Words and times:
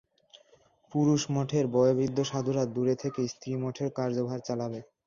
পুরুষ-মঠের 0.91 1.65
বয়োবৃদ্ধ 1.73 2.17
সাধুরা 2.23 2.63
দূরে 2.73 2.95
থেকে 3.03 3.21
স্ত্রী-মঠের 3.33 3.89
কার্যভার 3.97 4.39
চালাবে। 4.47 4.79